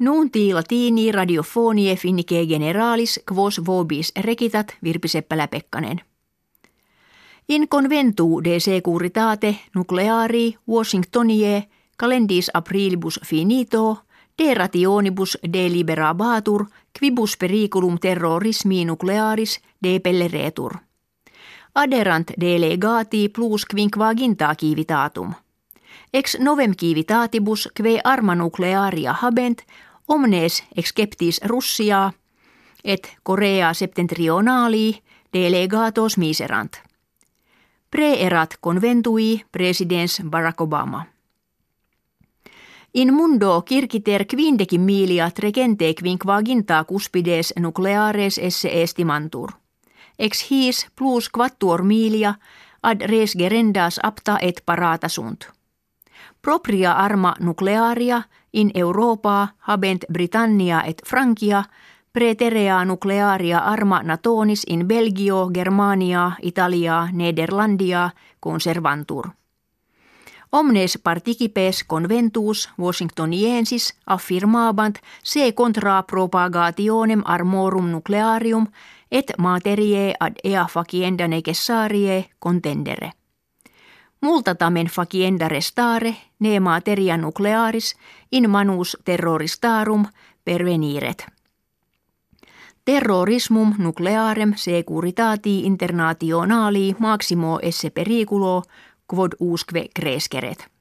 [0.00, 6.00] Nunti latini radiofonie finnike generalis quos vobis rekitat Virpi Seppälä-Pekkanen.
[7.48, 11.68] In conventu de securitate nucleari Washingtonie
[11.98, 13.98] calendis aprilibus finito
[14.38, 16.66] de rationibus deliberabatur
[16.98, 20.74] quibus periculum terrorismi nuclearis de pelleretur.
[21.74, 25.32] Aderant delegati plus quinquaginta kivitatum.
[26.14, 29.62] Ex novem kivitatibus kve arma nuclearia habent
[30.10, 32.12] omnes exceptis Russia
[32.84, 35.02] et Korea septentrionali
[35.32, 36.76] delegatos miserant.
[37.90, 41.06] Preerat conventui presidens Barack Obama.
[42.94, 49.50] In mundo kirkiter quindecim milia trecente quinquaginta cuspides nucleares esse estimantur.
[50.18, 52.34] Ex his plus quattuor milia
[52.82, 55.46] ad res gerendas apta et parata sunt.
[56.42, 58.22] Propria arma nuclearia
[58.52, 61.64] in Europa habent Britannia et Frankia
[62.12, 69.30] preterea nuclearia arma natonis in Belgio, Germania, Italia, Nederlandia conservantur.
[70.52, 78.66] Omnes participes conventus Washingtoniensis affirmabant se contra propagationem armorum nuclearium
[79.10, 83.19] et materie ad ea facienda necessarie contendere.
[84.20, 87.94] Multatamen facienda restare ne materia nuclearis
[88.32, 90.06] in manus terroristarum
[90.44, 91.26] perveniret.
[92.84, 98.62] Terrorismum nuclearem securitati internationali maximo esse periculo
[99.06, 100.79] quod usque cresceret.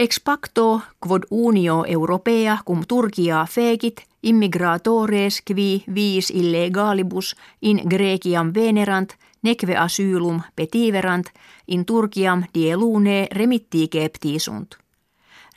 [0.00, 9.12] Ex pacto quod unio europea cum Turkia fegit immigratores qui vis illegalibus in Greciam venerant
[9.42, 11.26] neque asylum petiverant
[11.66, 14.78] in Turkiam dielune remitti keptisunt.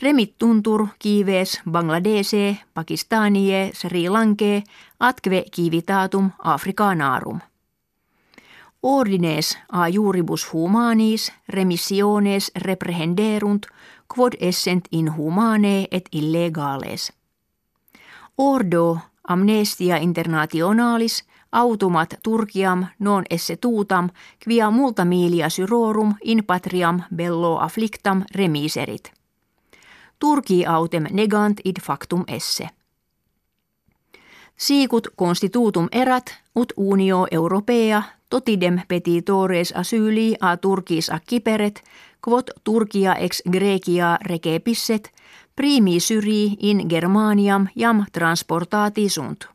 [0.02, 4.64] Remittuntur kiives Bangladese, Pakistanie, Sri Lanke,
[5.00, 7.40] atque kivitatum Afrikanarum.
[8.84, 13.66] Ordines a juribus humanis remissiones reprehenderunt
[14.16, 17.14] quod essent inhumane et illegales.
[18.38, 24.10] Ordo amnestia internationalis automat Turkiam non esse tuutam
[24.44, 29.12] quia multa milia syrorum in patriam bello afflictam remiserit.
[30.20, 32.70] Turki autem negant id factum esse.
[34.58, 41.84] Sicut constitutum erat ut unio europea totidem petitores asyli a Turkis acciperet,
[42.26, 45.12] quod Turkia ex Grecia recepisset,
[45.56, 49.46] primi syri in Germaniam jam transportati sunt.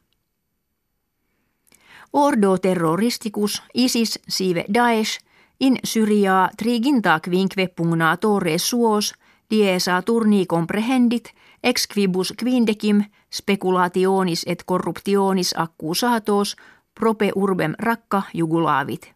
[2.13, 5.19] Ordo terroristicus ISIS sive Daesh
[5.61, 9.15] in Syria triginta quinque pugnatores suos
[9.51, 13.03] diesa turni comprehendit ex quibus quindecim
[13.35, 16.57] speculationis et corruptionis accusatos
[16.99, 19.15] prope urbem rakka jugulavit.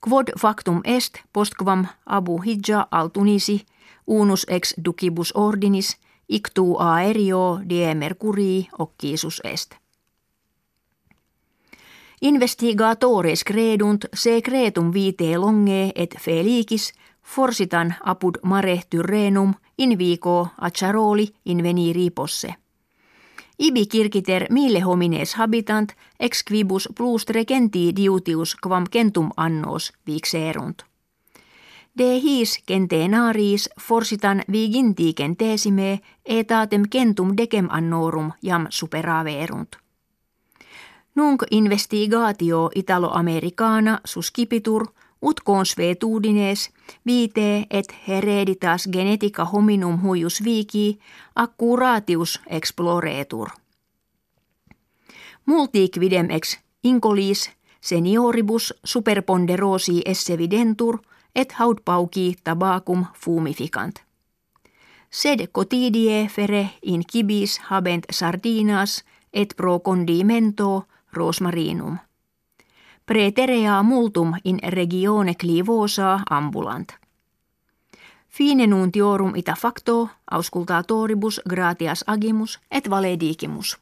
[0.00, 3.64] Quod factum est postquam Abu Hidja al Tunisi
[4.06, 5.96] unus ex ducibus ordinis
[6.28, 9.74] ictu aereo die mercurii occisus est.
[12.22, 21.62] Investigatores credunt secretum vitae longe et felicis forsitan apud mare tyrenum in vico acharoli in
[21.62, 22.54] veniri posse.
[23.58, 30.82] Ibi kirkiter mille homines habitant ex quibus plus regenti diutius quam centum annos vixerunt.
[31.98, 39.76] De his centenaris forsitan viginti centesime etatem centum decem annorum jam superaverunt.
[41.14, 44.86] Nunc investigatio Italo-Americana suscipitur
[45.24, 46.70] ut consuetudines
[47.06, 50.98] vite et hereditas genetica hominum huius vici
[51.34, 53.48] accuratius exploretur.
[55.46, 60.98] Multiquidem ex incolis senioribus superponderosi esse videntur
[61.34, 63.94] et hautpauci tabacum fumificant.
[65.10, 71.98] Sed cotidie fere in kibis habent sardinas et pro condimento rosmarinum.
[73.06, 76.92] Preterea multum in regione clivosa ambulant.
[78.28, 83.78] Fine nuntiorum ita facto auscultatoribus gratias agimus et valedigimus.